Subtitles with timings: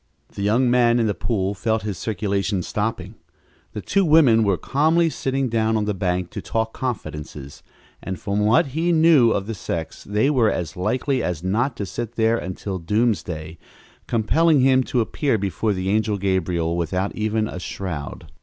[0.33, 3.13] The young man in the pool felt his circulation stopping.
[3.73, 7.61] The two women were calmly sitting down on the bank to talk confidences,
[8.01, 11.85] and from what he knew of the sex they were as likely as not to
[11.85, 13.59] sit there until doomsday,
[14.07, 18.25] compelling him to appear before the angel Gabriel without even a shroud.